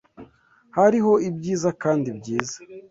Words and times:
Hariho 0.77 1.11
ibyiza 1.29 1.69
kandi 1.83 2.09
byiza; 2.17 2.57